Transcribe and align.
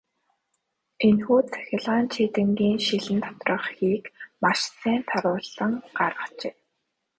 Энэхүү 1.05 1.39
цахилгаан 1.51 2.05
чийдэнгийн 2.13 2.77
шилэн 2.85 3.19
доторх 3.25 3.65
хийг 3.77 4.03
маш 4.43 4.59
сайн 4.79 5.01
соруулан 5.09 5.73
гаргажээ. 5.97 6.53